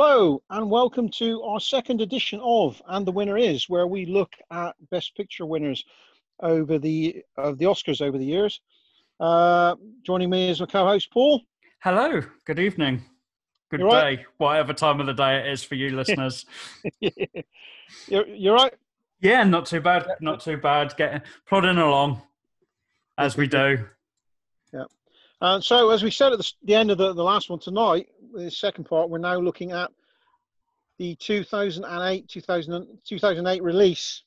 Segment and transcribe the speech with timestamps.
[0.00, 4.32] Hello, and welcome to our second edition of And the Winner Is, where we look
[4.48, 5.84] at Best Picture winners
[6.38, 8.60] over the of the Oscars over the years.
[9.18, 9.74] Uh,
[10.04, 11.42] joining me is my co-host Paul.
[11.82, 13.02] Hello, good evening,
[13.72, 14.18] good You day, right?
[14.36, 16.46] whatever time of the day it is for you listeners.
[18.06, 18.74] you're, you're right.
[19.20, 20.96] yeah, not too bad, not too bad.
[20.96, 22.22] Getting plodding along
[23.18, 23.84] as we do.
[24.72, 24.84] Yeah.
[25.40, 28.08] And so, as we said at the, the end of the, the last one tonight,
[28.34, 29.90] the second part, we're now looking at
[30.98, 34.22] the 2008 2000, 2008 release,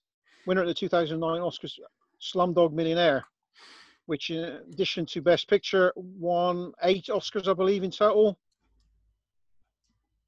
[0.46, 1.78] winner of the 2009 Oscars,
[2.22, 3.26] Slumdog Millionaire,
[4.06, 4.40] which, in
[4.72, 8.40] addition to Best Picture, won eight Oscars, I believe, in total,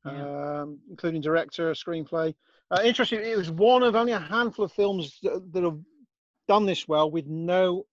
[0.05, 0.61] Yeah.
[0.61, 2.35] um, including director, screenplay.
[2.71, 5.79] Uh, interesting, it was one of only a handful of films that, that have
[6.47, 7.85] done this well with no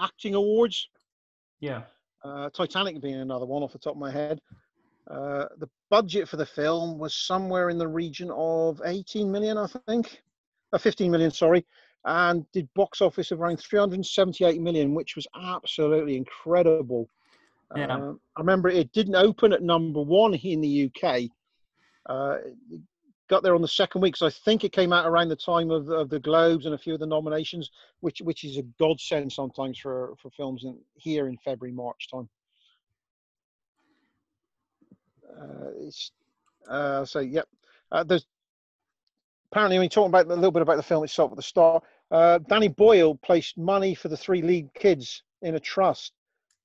[0.00, 0.88] acting awards.
[1.60, 1.84] Yeah,
[2.24, 4.40] Uh, Titanic being another one off the top of my head.
[5.10, 9.66] Uh, the budget for the film was somewhere in the region of 18 million, I
[9.86, 10.22] think,
[10.72, 11.64] uh, 15 million, sorry,
[12.04, 17.08] and did box office of around 378 million, which was absolutely incredible.
[17.74, 17.96] Yeah.
[17.96, 21.30] Uh, I remember it didn't open at number one here in the UK.
[22.06, 22.38] Uh,
[23.28, 25.70] got there on the second week, so I think it came out around the time
[25.70, 27.70] of, of the Globes and a few of the nominations,
[28.00, 32.28] which which is a godsend sometimes for for films in, here in February March time.
[35.30, 36.12] Uh, it's
[36.68, 37.48] uh, so yep.
[37.90, 38.26] Uh, there's
[39.50, 41.82] apparently when you talk about a little bit about the film itself at the start,
[42.10, 46.12] uh, Danny Boyle placed money for the three lead kids in a trust,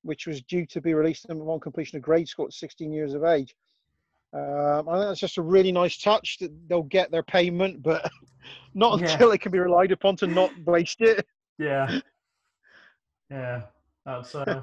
[0.04, 3.24] which was due to be released upon completion of grade school at 16 years of
[3.24, 3.56] age.
[4.34, 8.10] Um, I think that's just a really nice touch that they'll get their payment, but
[8.74, 9.12] not Yeah.
[9.12, 11.26] until it can be relied upon to not waste it.
[11.60, 12.00] yeah,
[13.30, 13.62] yeah.
[14.06, 14.62] That's uh,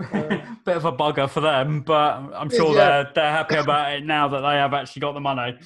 [0.00, 3.02] bit of a bugger for them, but I'm sure yeah.
[3.02, 5.58] they're they're happy about it now that they have actually got the money.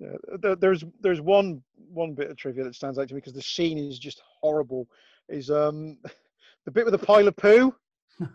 [0.00, 3.42] Yeah, there's there's one one bit of trivia that stands out to me because the
[3.42, 4.88] scene is just horrible.
[5.28, 5.98] Is um
[6.64, 7.74] the bit with the pile of poo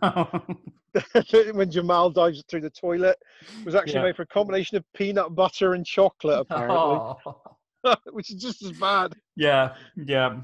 [1.52, 3.16] when Jamal dives through the toilet
[3.64, 4.02] was actually Yeah.
[4.04, 7.96] made for a combination of peanut butter and chocolate apparently, Oh.
[8.12, 9.14] which is just as bad.
[9.36, 10.40] yeah, yeah,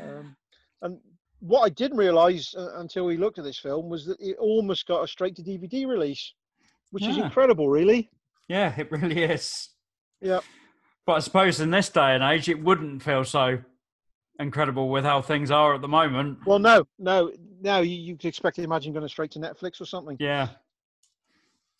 [0.00, 0.36] Um,
[0.82, 0.98] and
[1.42, 4.86] what I didn't realise uh, until we looked at this film was that it almost
[4.86, 6.34] got a straight to DVD release,
[6.90, 8.10] which is incredible, really.
[8.48, 8.72] yeah.
[8.78, 9.70] It really is.
[10.20, 10.40] Yeah.
[11.04, 13.58] But I suppose in this day and age, it wouldn't feel so
[14.38, 16.38] incredible with how things are at the moment.
[16.46, 17.80] Well, no, no, no.
[17.80, 20.16] You, you could expect to imagine going straight to Netflix or something.
[20.20, 20.48] Yeah.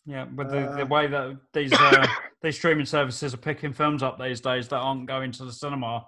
[0.05, 2.05] Yeah, but the, the Um, way that these uh,
[2.41, 6.05] these streaming services are picking films up these days that aren't going to the cinema,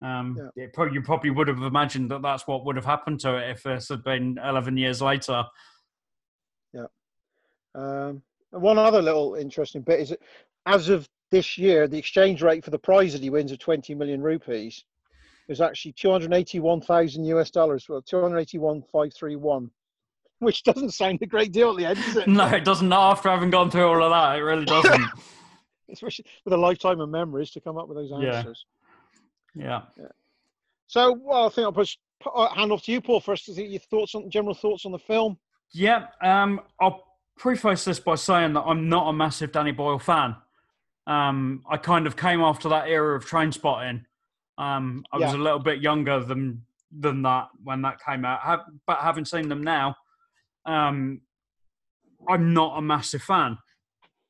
[0.00, 3.36] um, it probably, you probably would have imagined that that's what would have happened to
[3.36, 5.44] it if this had been 11 years later.
[7.74, 8.22] Um,
[8.52, 10.20] and one other little interesting bit is that
[10.66, 13.94] as of this year, the exchange rate for the prize that he wins of 20
[13.94, 14.84] million rupees
[15.48, 19.70] is actually 281,000 US dollars, well, 281,531,
[20.40, 22.28] which doesn't sound a great deal at the end, does it?
[22.28, 22.88] No, it doesn't.
[22.88, 25.04] Not after having gone through all of that, it really doesn't.
[25.90, 28.44] Especially with a lifetime of memories to come up with those Yeah.
[29.54, 29.82] Yeah.
[30.86, 31.96] So, well, I think I'll push,
[32.34, 34.92] uh, hand off to you, Paul, first to see your thoughts on general thoughts on
[34.92, 35.38] the film.
[35.72, 37.04] Yeah, um, I'll
[37.36, 40.34] preface this by saying that I'm not a massive Danny Boyle fan.
[41.06, 44.04] Um, I kind of came after that era of Trainspotting.
[44.58, 48.40] Um, I was a little bit younger than than that when that came out.
[48.40, 49.94] Have, but having seen them now,
[50.64, 51.20] um,
[52.26, 53.58] I'm not a massive fan.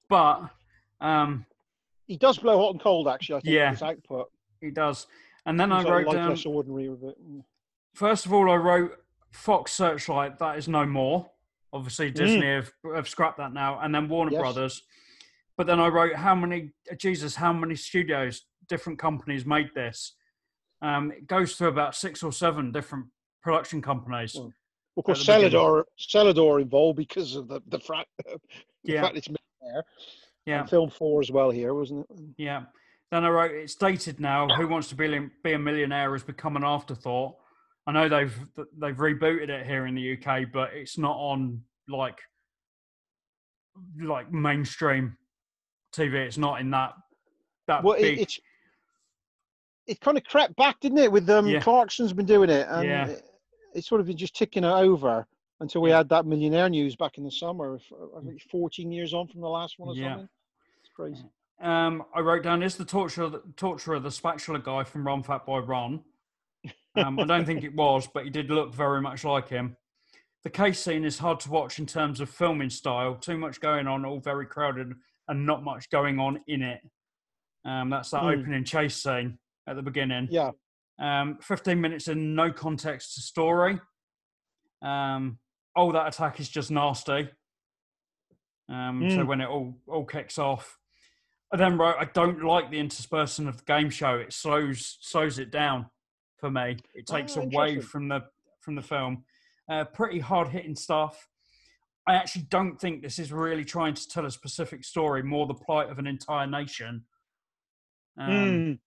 [0.08, 0.42] But
[1.00, 1.46] um,
[2.06, 3.36] He does blow hot and cold, actually.
[3.36, 3.70] I think Yeah.
[3.70, 4.30] his output.
[4.60, 5.06] He does.
[5.46, 6.38] And then I He's like wrote down.
[6.46, 7.16] ordinary with it.
[7.94, 8.92] First of all, I wrote
[9.32, 10.38] Fox Searchlight.
[10.38, 11.30] That is no more.
[11.72, 14.34] Obviously, Disney have, have scrapped that now, and then Warner Mm.
[14.34, 14.40] Yes.
[14.40, 14.82] Brothers.
[15.56, 20.14] But then I wrote how many Jesus, how many studios, different companies made this?
[20.82, 23.06] Um, it goes to about six or seven different
[23.42, 24.34] production companies.
[24.36, 24.52] Well,
[24.96, 25.50] Of course, the beginning.
[25.58, 28.38] Celador, Celador involved because of the the, fra- the
[28.84, 29.02] Yeah.
[29.02, 29.84] fact it's made there.
[30.46, 32.16] Yeah, And film four as well here, wasn't it?
[32.38, 32.62] yeah.
[33.10, 34.48] Then I wrote it's dated now.
[34.48, 37.36] Who wants to be be a millionaire has become an afterthought.
[37.86, 38.38] I know they've
[38.78, 42.18] they've rebooted it here in the UK, but it's not on like
[44.02, 45.16] like mainstream
[45.94, 46.14] TV.
[46.14, 46.94] It's not in that
[47.66, 48.18] that Well, big.
[48.20, 48.38] it's
[49.86, 51.10] it kind of crept back, didn't it?
[51.10, 51.60] With um, Yeah.
[51.60, 53.06] Clarkson's been doing it, and Yeah.
[53.06, 53.22] it,
[53.74, 55.26] it's sort of been just ticking it over
[55.60, 57.78] until we had that millionaire news back in the summer.
[58.16, 60.10] I think 14 years on from the last one or Yeah.
[60.10, 60.28] something.
[60.80, 61.24] It's crazy.
[61.60, 66.00] Um, I wrote down is the torturer torturer the spatula guy from Run Fatboy Run.
[66.96, 69.76] Um, I don't think it was, but he did look very much like him.
[70.44, 73.16] The case scene is hard to watch in terms of filming style.
[73.16, 74.92] Too much going on, all very crowded
[75.26, 76.80] and not much going on in it.
[77.64, 78.38] Um, that's that Mm.
[78.40, 80.28] opening chase scene at the beginning.
[80.30, 80.52] Yeah.
[81.00, 83.80] Um, 15 minutes in, no context to story.
[84.80, 85.38] Um,
[85.76, 87.28] oh, that attack is just nasty.
[88.68, 89.26] Um, So Mm.
[89.26, 90.78] when it all all kicks off,
[91.52, 94.16] I then wrote, I don't like the interspersing of the game show.
[94.16, 95.86] It slows slows it down
[96.36, 96.76] for me.
[96.94, 98.20] It takes Ah, away from the
[98.60, 99.24] from the film.
[99.68, 101.28] Uh, pretty hard hitting stuff.
[102.06, 105.54] I actually don't think this is really trying to tell a specific story, more the
[105.54, 107.04] plight of an entire nation.
[108.16, 108.78] Um, Mm.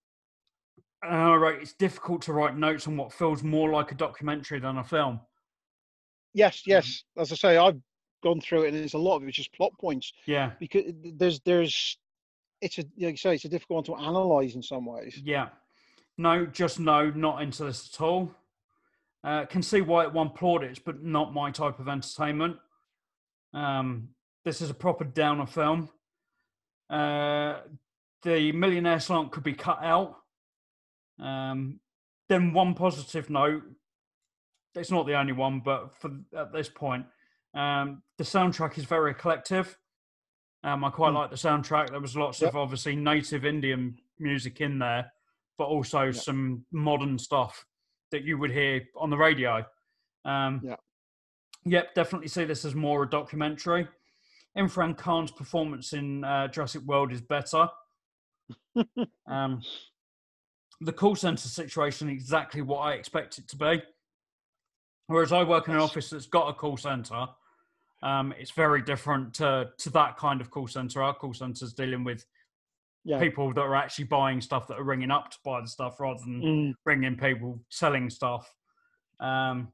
[1.04, 4.58] and I wrote, it's difficult to write notes on what feels more like a documentary
[4.60, 5.20] than a film.
[6.34, 7.04] Yes, yes.
[7.16, 7.80] As I say, I've
[8.22, 11.40] gone through it, and there's a lot of it's just plot points Yeah, because there's
[11.40, 11.98] there's
[12.62, 15.20] it's a like you say it's a difficult one to analyze in some ways.
[15.22, 15.48] yeah.
[16.18, 18.30] No, just no, not into this at all.
[19.24, 22.56] Uh, can see why it won plaudits, but not my type of entertainment.
[23.54, 24.10] Um,
[24.44, 25.88] this is a proper downer film.
[26.90, 27.60] Uh,
[28.22, 30.18] the millionaire slant could be cut out.
[31.18, 31.80] Um,
[32.28, 33.62] then one positive note.
[34.74, 37.06] It's not the only one, but for at this point,
[37.54, 39.66] um, the soundtrack is very eclectic.
[40.64, 41.14] Um, I quite Mm.
[41.14, 41.90] like the soundtrack.
[41.90, 42.50] There was lots Yep.
[42.50, 45.12] of obviously native Indian music in there,
[45.58, 46.14] but also Yep.
[46.14, 47.64] some modern stuff
[48.10, 49.64] that you would hear on the radio.
[50.24, 50.76] Um, Yeah.
[51.64, 53.88] Yep, definitely see this as more a documentary.
[54.56, 57.68] Irrfan Khan's performance in uh, Jurassic World is better.
[59.26, 59.62] um,
[60.80, 63.82] the call center situation exactly what I expect it to be.
[65.06, 67.28] Whereas I work in an office that's got a call center,
[68.02, 71.02] um, it's very different to, to that kind of call center.
[71.02, 72.24] Our call center's dealing with
[73.04, 73.18] Yeah.
[73.20, 76.20] people that are actually buying stuff that are ringing up to buy the stuff rather
[76.20, 76.74] than Mm.
[76.84, 78.52] bringing people selling stuff.
[79.20, 79.72] Um,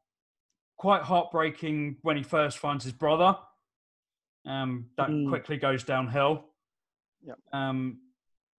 [0.76, 3.36] quite heartbreaking when he first finds his brother.
[4.46, 5.28] Um, that Mm.
[5.28, 6.44] quickly goes downhill.
[7.52, 8.00] Um,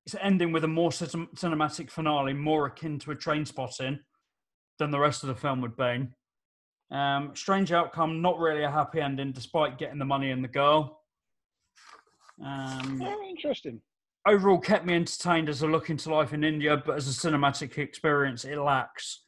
[0.06, 4.00] it's ending with a more cin- cinematic finale, more akin to a Trainspotting
[4.77, 6.07] than the rest of the film would be.
[6.91, 11.01] Um, strange outcome, not really a happy ending, despite getting the money and the girl.
[12.44, 13.81] Um, Oh, interesting.
[14.25, 17.77] overall kept me entertained as a look into life in India, but as a cinematic
[17.77, 19.21] experience, it lacks.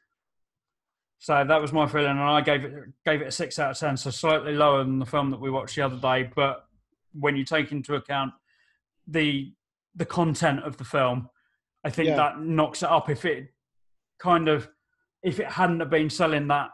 [1.19, 2.73] So that was my feeling, and I gave it
[3.05, 5.51] gave it a six out of ten, so slightly lower than the film that we
[5.51, 6.23] watched the other day.
[6.35, 6.65] But
[7.13, 8.33] when you take into account
[9.05, 9.53] the
[9.93, 11.29] the content of the film,
[11.83, 12.15] I think Yeah.
[12.15, 13.07] that knocks it up.
[13.07, 13.53] If it
[14.17, 14.67] kind of
[15.21, 16.71] if it hadn't have been selling that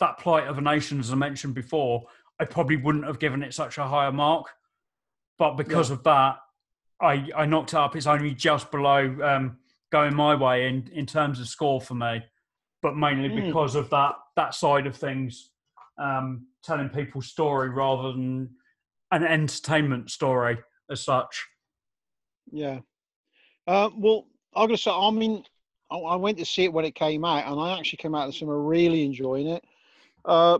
[0.00, 2.04] that plight of a nation, as I mentioned before,
[2.38, 4.46] I probably wouldn't have given it such a higher mark.
[5.38, 6.38] But because of that,
[7.00, 7.96] I, I knocked it up.
[7.96, 9.58] It's only just below um,
[9.92, 12.22] going my way in, in terms of score for me,
[12.82, 13.46] but mainly Mm.
[13.46, 15.50] because of that that side of things,
[15.98, 18.50] um, telling people's story rather than
[19.12, 20.58] an entertainment story
[20.90, 21.46] as such.
[22.50, 22.80] Yeah.
[23.66, 24.90] Uh, well, I'm gonna say.
[24.90, 25.44] I mean,
[25.90, 28.26] I, I went to see it when it came out, and I actually came out
[28.26, 29.64] of the cinema really enjoying it.
[30.24, 30.58] Uh,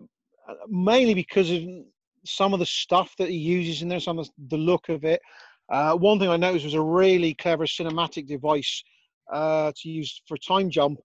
[0.68, 1.62] mainly because of
[2.24, 5.20] some of the stuff that he uses in there, some of the look of it.
[5.68, 8.82] Uh, one thing I noticed was a really clever cinematic device
[9.32, 10.98] uh, to use for time jump.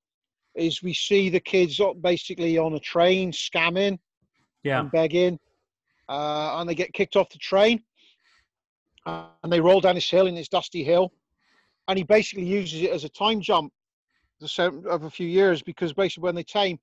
[0.56, 4.00] Is we see the kids up basically on a train scamming
[4.64, 5.38] Yeah, and begging,
[6.08, 7.84] uh, and they get kicked off the train,
[9.06, 11.12] and they roll down this hill in this dusty hill,
[11.88, 13.72] and he basically uses it as a time jump,
[14.42, 16.80] of a few years, because basically when they time,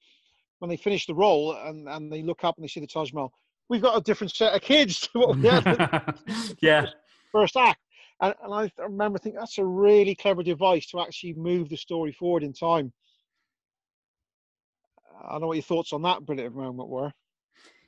[0.63, 3.13] when they finish the roll and, and they look up and they see the Taj
[3.13, 3.33] Mahal,
[3.69, 6.15] we've got a different set of kids to what we had
[6.63, 6.87] yeah,
[7.33, 7.81] first act.
[8.21, 12.13] And, and I remember thinking that's a really clever device to actually move the story
[12.13, 12.93] forward in time.
[15.21, 17.11] I don't know what your thoughts on that brilliant moment were.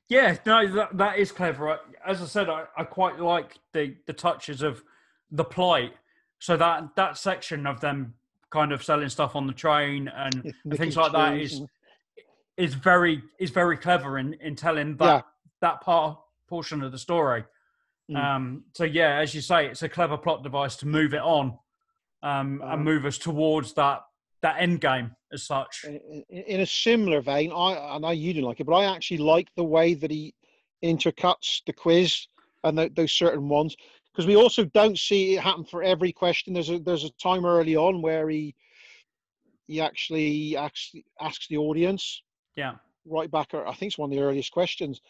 [0.09, 0.37] yeah.
[0.45, 1.79] No, that, that is clever.
[2.05, 4.83] As I said, I, I quite like the the touches of
[5.31, 5.93] the plight.
[6.41, 8.15] So that that section of them
[8.51, 11.63] kind of selling stuff on the train and and things like that is
[12.57, 15.23] is very is very clever in in telling that Yeah.
[15.61, 16.19] that part
[16.49, 17.45] portion of the story.
[18.11, 18.17] Mm.
[18.17, 21.59] Um, so yeah, as you say, it's a clever plot device to move it on
[22.23, 22.73] um, Uh-huh.
[22.75, 24.03] and move us towards that
[24.43, 25.85] that end game as such.
[25.85, 29.49] in, a similar vein, I I know you didn't like it, but I actually like
[29.57, 30.35] the way that he
[30.85, 32.29] intercuts the quiz
[32.63, 33.75] and tho- those certain ones
[34.13, 36.53] because we also don't see it happen for every question.
[36.53, 38.55] There's a there's a time early on where he
[39.67, 42.23] he actually actually asks the audience
[42.57, 42.75] Yeah,
[43.07, 43.55] right back.
[43.55, 45.01] I think it's one of the earliest questions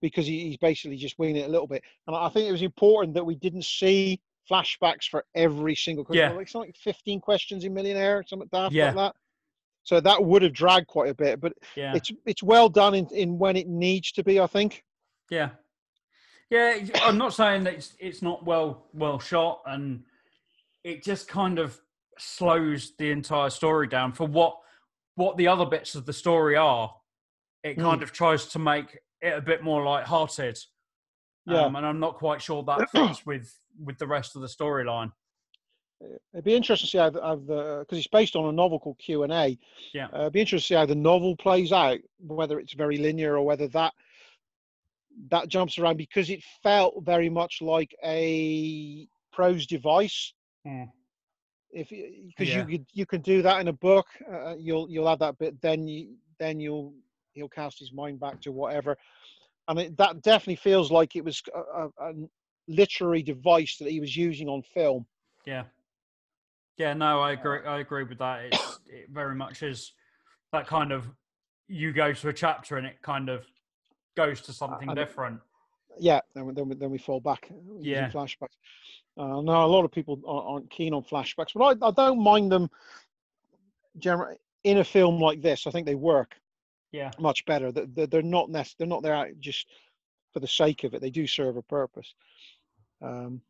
[0.00, 1.82] because he, he's basically just winging it a little bit.
[2.06, 6.30] And I think it was important that we didn't see flashbacks for every single question.
[6.30, 6.36] Yeah.
[6.36, 8.86] Like something like 15 questions in Millionaire, something daft Yeah.
[8.86, 9.14] like that.
[9.84, 13.06] So that would have dragged quite a bit, but yeah, it's it's well done in,
[13.12, 14.40] in when it needs to be.
[14.40, 14.82] I think.
[15.30, 15.50] yeah.
[16.50, 20.02] Yeah, I'm not saying that it's it's not well well shot, and
[20.84, 21.80] it just kind of
[22.18, 24.56] slows the entire story down for what
[25.16, 26.94] what the other bits of the story are.
[27.64, 28.04] It kind mm.
[28.04, 30.56] of tries to make it a bit more light-hearted.
[31.46, 34.48] Yeah, um, and I'm not quite sure that fits with with the rest of the
[34.48, 35.12] storyline.
[36.32, 39.22] It'd be interesting to see how the because it's based on a novel called Q
[39.22, 39.58] and A.
[39.94, 42.98] Yeah, uh, it'd be interesting to see how the novel plays out, whether it's very
[42.98, 43.94] linear or whether that
[45.30, 50.34] that jumps around because it felt very much like a prose device.
[50.66, 50.90] Mm.
[51.70, 52.66] If because yeah.
[52.66, 55.60] you you can do that in a book, uh, you'll you'll have that bit.
[55.60, 56.94] Then you then you'll
[57.32, 58.96] he'll cast his mind back to whatever,
[59.68, 62.12] and it, that definitely feels like it was a, a, a
[62.68, 65.06] literary device that he was using on film.
[65.44, 65.64] Yeah.
[66.76, 67.60] Yeah, no, I agree.
[67.66, 68.44] I agree with that.
[68.46, 69.92] It's, it very much is
[70.52, 71.08] that kind of
[71.68, 73.46] you go to a chapter and it kind of
[74.16, 75.40] goes to something uh, different.
[75.98, 77.50] Yeah, then we, then we, then we fall back.
[77.80, 78.56] Yeah, flashbacks.
[79.16, 82.52] Uh, no, a lot of people aren't keen on flashbacks, but I, I don't mind
[82.52, 82.70] them.
[83.98, 86.34] Generally, in a film like this, I think they work.
[86.92, 87.72] Yeah, much better.
[87.72, 89.66] They're, they're not nec- they're not there just
[90.32, 91.00] for the sake of it.
[91.00, 92.14] They do serve a purpose.
[93.02, 93.40] Um,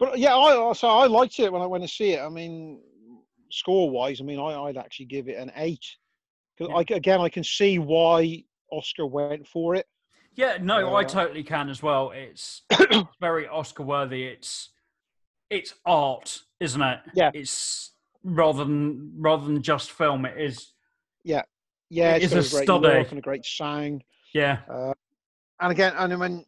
[0.00, 2.20] but yeah, I so I liked it when I went to see it.
[2.20, 2.80] I mean,
[3.50, 5.84] score wise, I mean, I, would actually give it an eight.
[6.56, 6.96] Because yeah.
[6.96, 9.86] again, I can see why Oscar went for it.
[10.34, 12.12] Yeah, no, uh, I totally can as well.
[12.14, 12.62] It's
[13.20, 14.24] very Oscar worthy.
[14.24, 14.70] It's
[15.50, 17.00] it's art, isn't it?
[17.14, 17.30] Yeah.
[17.34, 20.24] It's rather than rather than just film.
[20.24, 20.72] It is.
[21.24, 21.42] Yeah,
[21.88, 22.14] yeah.
[22.14, 24.04] It's, it's a, a study and a great sound.
[24.32, 24.58] Yeah.
[24.68, 24.94] Uh,
[25.60, 26.44] and again, and mean,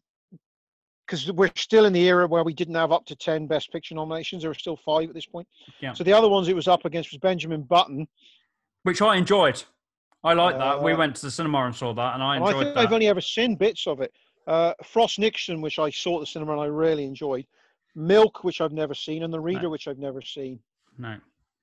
[1.06, 3.94] because we're still in the era where we didn't have up to 10 best picture
[3.94, 5.46] nominations there were still five at this point
[5.80, 5.92] yeah.
[5.92, 8.06] so the other ones it was up against was benjamin button
[8.84, 9.62] which i enjoyed
[10.24, 12.36] i like uh, that we uh, went to the cinema and saw that and i
[12.36, 12.80] enjoyed i think that.
[12.80, 14.12] i've only ever seen bits of it
[14.48, 17.46] uh, frost nixon which i saw at the cinema and i really enjoyed
[17.94, 19.70] milk which i've never seen and the reader no.
[19.70, 20.58] which i've never seen
[20.98, 21.16] no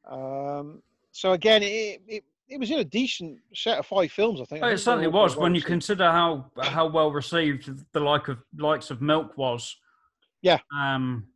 [0.10, 4.46] um, so again it, it, it was in a decent set of five films, I
[4.46, 4.64] think.
[4.64, 8.40] Oh, I it certainly was when you consider how how well received the like of
[8.58, 9.78] likes of Milk was.
[10.42, 11.28] Yeah, um,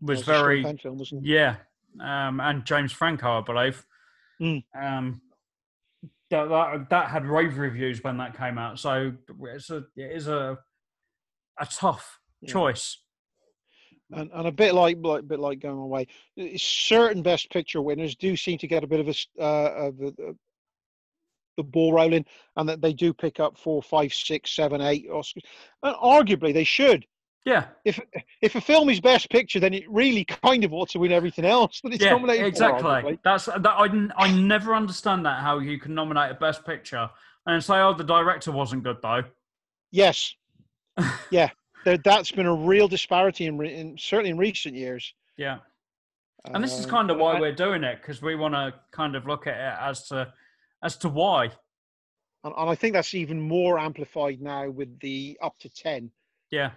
[0.00, 1.56] was, was very film, yeah,
[2.00, 3.84] um, and James Franco, I believe.
[4.40, 4.64] Mm.
[4.80, 5.20] Um,
[6.30, 10.28] that, that that had rave reviews when that came out, so it's a it is
[10.28, 10.58] a
[11.58, 12.52] a tough yeah.
[12.52, 12.98] choice.
[14.12, 16.06] And, and a bit like, like bit like going away,
[16.56, 20.12] certain best picture winners do seem to get a bit of a, uh, of a,
[21.56, 22.24] the ball rolling
[22.56, 25.42] and that they do pick up four, five, six, seven, eight Oscars.
[25.82, 27.06] And arguably they should.
[27.44, 27.66] Yeah.
[27.84, 28.00] If
[28.40, 31.44] if a film is best picture, then it really kind of ought to win everything
[31.44, 33.02] else that it's yeah, nominated exactly.
[33.02, 33.18] for.
[33.22, 33.66] That's that.
[33.66, 37.10] I I never understand that how you can nominate a best picture
[37.46, 39.24] and say, oh, the director wasn't good though.
[39.90, 40.34] Yes.
[41.30, 41.50] yeah.
[41.84, 45.12] There, that's been a real disparity in, in certainly in recent years.
[45.36, 45.58] Yeah.
[46.46, 49.16] And this is uh, kind of why we're doing it because we want to kind
[49.16, 50.32] of look at it as to
[50.82, 51.50] as to why.
[52.42, 56.10] And, and I think that's even more amplified now with the up to 10.
[56.50, 56.72] Yeah.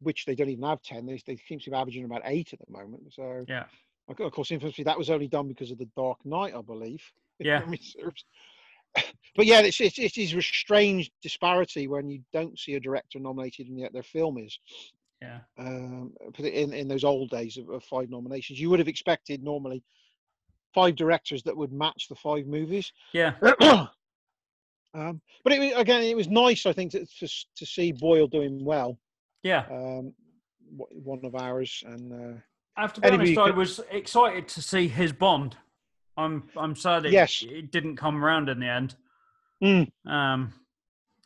[0.00, 1.06] Which they don't even have 10.
[1.06, 3.02] They, they seem to be averaging about eight at the moment.
[3.12, 3.64] So, yeah.
[4.08, 7.02] Of course, infamously, that was only done because of the Dark Knight, I believe.
[7.38, 7.60] Yeah.
[9.36, 13.18] but yeah, it's, it's, it is a strange disparity when you don't see a director
[13.18, 14.58] nominated and yet their film is.
[15.20, 15.40] Yeah.
[15.58, 19.82] Um, in in those old days of, of, five nominations, you would have expected normally
[20.74, 22.92] five directors that would match the five movies.
[23.12, 23.34] Yeah.
[24.94, 28.64] um, but it, again, it was nice, I think, to, to, to see Boyle doing
[28.64, 28.98] well.
[29.42, 29.64] Yeah.
[29.70, 30.12] Um,
[30.70, 32.40] one of ours, and uh,
[32.76, 35.56] I have to be honest, I was excited to see his Bond.
[36.16, 37.44] I'm I'm sad it, yes.
[37.46, 38.96] it didn't come around in the end.
[39.62, 39.90] Mm.
[40.06, 40.52] Um,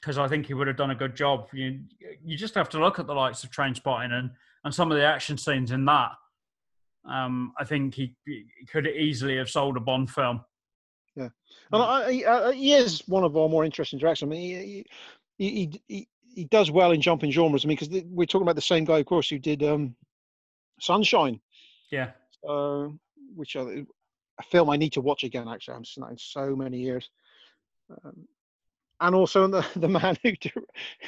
[0.01, 1.49] because I think he would have done a good job.
[1.53, 1.81] You
[2.25, 4.31] you just have to look at the likes of Trainspotting and
[4.65, 6.13] and some of the action scenes in that
[7.05, 10.45] um, I think he, he, could easily have sold a Bond film.
[11.17, 11.29] Yeah,
[11.73, 14.23] and I, I, he is one of our more interesting directors.
[14.23, 14.87] I mean, he
[15.39, 17.65] he, he, he does well in jumping genres.
[17.65, 19.95] I mean, because we're talking about the same guy, of course, who did um,
[20.81, 21.41] Sunshine.
[21.91, 22.11] Yeah.
[22.49, 22.89] Uh,
[23.35, 25.49] which are a film I need to watch again.
[25.49, 27.11] Actually, I'm in so many years.
[27.91, 28.27] Um,
[29.01, 30.33] and also the, the man who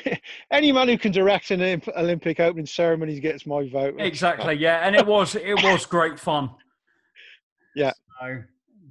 [0.51, 3.95] any man who can direct an Olympic opening ceremonies gets my vote.
[3.99, 6.51] Exactly, yeah, and it was it was great fun.
[7.75, 7.93] Yeah.
[8.21, 8.43] So,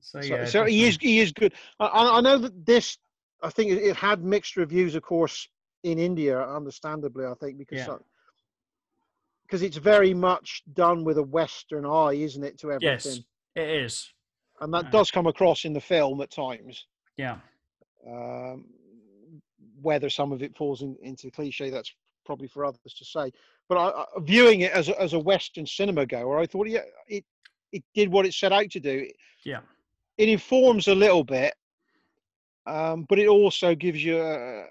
[0.01, 1.53] so, so, yeah, so he is he is good.
[1.79, 2.97] I, I know that this
[3.43, 5.47] I think it, had mixed reviews, of course,
[5.83, 7.25] in India, understandably.
[7.25, 7.97] I think because yeah.
[9.43, 12.57] because it's very much done with a Western eye, isn't it?
[12.59, 12.89] To everything.
[13.13, 13.19] Yes,
[13.55, 14.13] it is,
[14.61, 14.91] and that yeah.
[14.91, 16.85] does come across in the film at times.
[17.17, 17.38] Yeah.
[18.07, 18.65] Um,
[19.81, 21.93] whether some of it falls in, into cliche, that's
[22.25, 23.31] probably for others to say.
[23.67, 26.81] But I, I, viewing it as a, as a Western cinema goer, I thought yeah,
[27.07, 27.25] it
[27.71, 29.07] it did what it set out to do.
[29.43, 29.59] Yeah,
[30.17, 31.53] it informs a little bit,
[32.67, 34.65] um, but it also gives you a,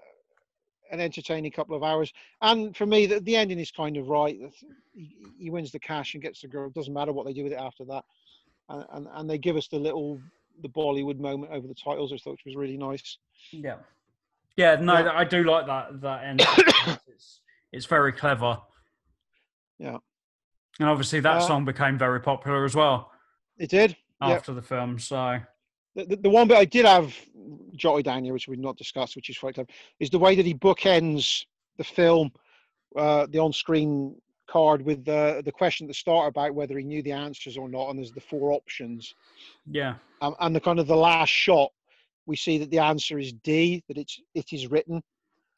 [0.90, 2.12] an entertaining couple of hours.
[2.42, 4.38] And for me, the, the ending is kind of right.
[4.92, 6.66] He, he, wins the cash and gets the girl.
[6.66, 8.04] It doesn't matter what they do with it after that.
[8.68, 10.20] And, and, and they give us the little
[10.62, 13.18] the Bollywood moment over the titles, which I thought was really nice.
[13.50, 13.76] Yeah,
[14.56, 14.76] yeah.
[14.76, 15.12] No, yeah.
[15.12, 16.40] I do like that that end.
[17.08, 17.40] it's,
[17.72, 18.58] it's very clever.
[19.78, 19.98] Yeah.
[20.78, 23.10] And obviously, that uh, song became very popular as well.
[23.58, 24.98] It did after the film.
[24.98, 25.40] So
[25.94, 27.14] the, the, the, one bit I did have
[27.74, 29.68] jotted down here, which we've not discussed, which is quite clever,
[29.98, 31.44] is the way that he bookends
[31.78, 32.30] the film,
[32.96, 34.16] uh, the on-screen
[34.50, 37.68] card with the the question at the start about whether he knew the answers or
[37.68, 39.14] not, and there's the four options.
[39.66, 39.94] Yeah.
[40.20, 41.70] Um, and the kind of the last shot,
[42.26, 45.02] we see that the answer is D, that it's it is written.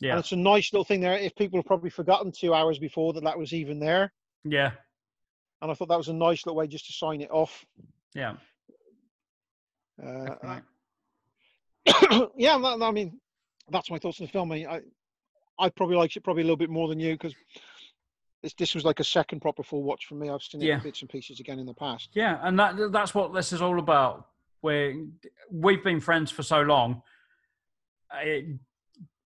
[0.01, 0.11] Yeah.
[0.13, 1.17] And it's a nice little thing there.
[1.17, 4.13] If people have probably forgotten two hours before that that was even there.
[4.45, 4.73] Yeah.
[5.61, 7.65] And I thought that was a nice little way just to sign it off.
[8.15, 8.35] Yeah.
[10.05, 10.61] Uh,
[12.37, 13.21] yeah, I mean,
[13.71, 14.53] that's my thoughts on the film.
[14.53, 14.81] I, I,
[15.59, 17.35] I probably liked it probably a little bit more than you because
[18.43, 20.29] this, this was like a second proper full watch for me.
[20.29, 20.77] I've seen it yeah.
[20.77, 22.11] in bits and pieces again in the past.
[22.15, 24.27] Yeah, and that that's what this is all about.
[24.61, 24.95] Where
[25.51, 27.03] we've been friends for so long,
[28.15, 28.45] it,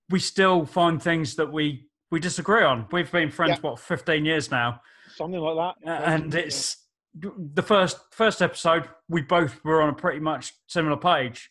[0.09, 2.87] we still find things that we we disagree on.
[2.93, 3.71] We've been friends yeah.
[3.71, 4.81] what fifteen years now,
[5.15, 6.86] something like that, and it's
[7.21, 11.51] the first first episode, we both were on a pretty much similar page.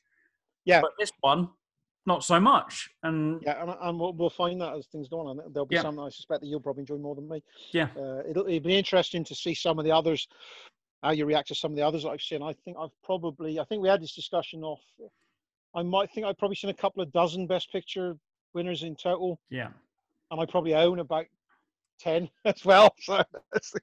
[0.66, 0.82] Yeah.
[0.82, 1.50] But this one,
[2.06, 2.90] not so much.
[3.04, 5.40] And yeah, and, and we'll, we'll find that as things go on.
[5.40, 5.82] And there'll be yeah.
[5.82, 7.44] some I suspect that you'll probably enjoy more than me.
[7.72, 7.88] Yeah.
[7.98, 10.28] Uh, it'll, it'll be interesting to see some of the others,
[11.04, 12.44] how you react to some of the others that I've seen.
[12.44, 14.82] I think I've probably, I think we had this discussion off.
[15.76, 18.16] I might think I've probably seen a couple of dozen Best Picture
[18.54, 19.40] winners in total.
[19.50, 19.70] Yeah.
[20.32, 21.26] And I probably own about
[22.00, 22.94] 10 as well.
[23.02, 23.24] So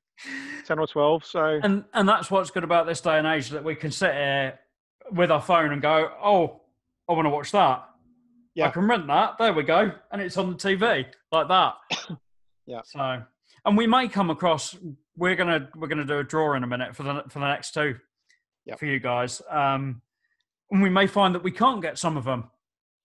[0.67, 1.25] 10 or 12.
[1.25, 4.13] So and and that's what's good about this day and age that we can sit
[4.13, 4.59] here
[5.11, 6.61] with our phone and go, oh,
[7.09, 7.89] I want to watch that.
[8.55, 8.69] Yeah.
[8.69, 9.39] I can rent that.
[9.39, 9.93] There we go.
[10.11, 11.75] And it's on the TV like that.
[12.67, 12.83] yeah.
[12.85, 13.23] So
[13.65, 14.77] and we may come across
[15.17, 17.73] we're gonna we're gonna do a draw in a minute for the for the next
[17.73, 17.97] two
[18.67, 18.79] yep.
[18.79, 19.43] for you guys.
[19.51, 20.03] Um
[20.71, 22.51] and we may find that we can't get some of them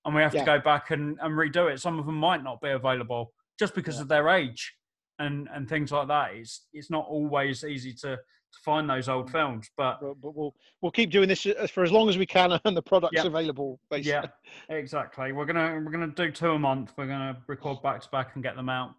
[0.05, 0.39] and we have yeah.
[0.39, 1.81] to go back and, and redo it.
[1.81, 4.03] Some of them might not be available just because yeah.
[4.03, 4.73] of their age
[5.19, 6.31] and and things like that.
[6.33, 10.55] It's it's not always easy to to find those old films, but but, but we'll
[10.81, 13.25] we'll keep doing this for as long as we can, and the product's yep.
[13.25, 13.79] available.
[13.89, 14.11] Basically.
[14.11, 15.31] Yeah, exactly.
[15.31, 16.93] We're gonna we're gonna do two a month.
[16.97, 18.93] We're gonna record back to back and get them out.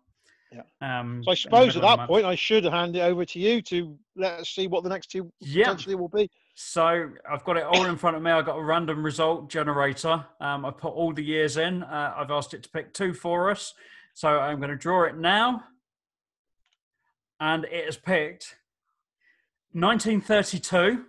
[0.53, 0.63] Yeah.
[0.81, 3.99] Um, so I suppose at that point I should hand it over to you to
[4.17, 5.65] let us see what the next two yeah.
[5.65, 6.31] potentially will be.
[6.55, 8.31] So I've got it all in front of me.
[8.31, 10.25] I've got a random result generator.
[10.41, 11.83] Um, I put all the years in.
[11.83, 13.75] Uh, I've asked it to pick two for us.
[14.15, 15.65] So I'm going to draw it now
[17.41, 18.57] and it has picked
[19.73, 21.05] 1932.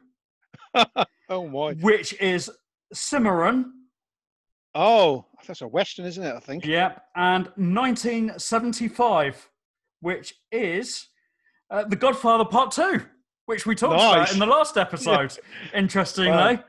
[1.29, 1.73] oh my!
[1.73, 2.49] Which is
[2.93, 3.73] Cimarron.
[4.75, 6.35] Oh, that's a western, isn't it?
[6.35, 6.65] I think.
[6.65, 9.49] Yep, and 1975,
[10.01, 11.07] which is
[11.71, 13.01] uh, The Godfather Part Two,
[13.45, 14.15] which we talked nice.
[14.15, 15.37] about in the last episode.
[15.73, 16.59] Interestingly.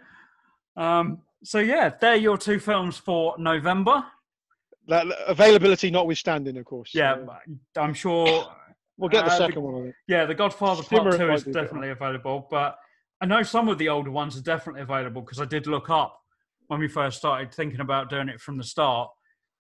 [0.76, 1.00] Wow.
[1.00, 4.04] Um, so yeah, they're your two films for November.
[4.88, 6.92] That, availability notwithstanding, of course.
[6.94, 7.16] Yeah.
[7.76, 8.50] I'm sure
[9.00, 9.94] We'll get the uh, second the, one.
[10.06, 12.76] Yeah, The Godfather Part Two is definitely available, but
[13.22, 16.20] I know some of the older ones are definitely available because I did look up
[16.68, 19.10] when we first started thinking about doing it from the start.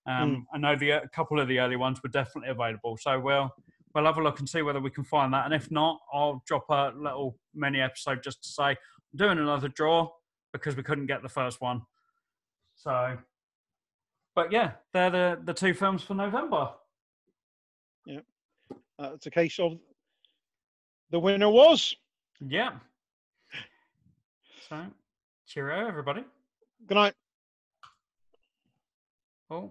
[0.06, 0.42] Um, mm.
[0.52, 3.50] I know the a couple of the early ones were definitely available, so we'll
[3.94, 5.46] we'll have a look and see whether we can find that.
[5.46, 8.76] And if not, I'll drop a little mini episode just to say I'm
[9.16, 10.10] doing another draw
[10.52, 11.80] because we couldn't get the first one.
[12.76, 13.16] So,
[14.34, 16.72] but yeah, they're the the two films for November.
[19.00, 19.78] Uh, it's a case of
[21.10, 21.96] the winner was.
[22.40, 22.72] Yeah.
[24.68, 24.84] So,
[25.46, 26.22] cheerio, everybody.
[26.86, 27.14] Good night.
[29.50, 29.70] Oh.